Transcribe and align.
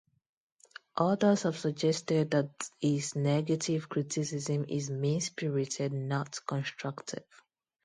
Others 0.97 1.43
have 1.43 1.59
suggested 1.59 2.31
that 2.31 2.49
his 2.79 3.15
negative 3.15 3.87
criticism 3.87 4.65
is 4.67 4.89
mean-spirited, 4.89 5.93
not 5.93 6.39
constructive. 6.47 7.23